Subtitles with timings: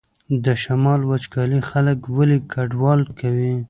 [0.45, 3.53] د شمال وچکالي خلک ولې کډوال کوي؟